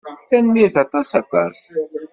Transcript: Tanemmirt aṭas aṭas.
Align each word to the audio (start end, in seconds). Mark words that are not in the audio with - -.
Tanemmirt 0.27 0.75
aṭas 0.83 1.09
aṭas. 1.21 1.59